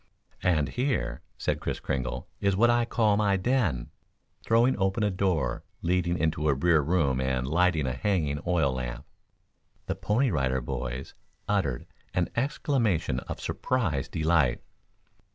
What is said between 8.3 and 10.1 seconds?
oil lamp. The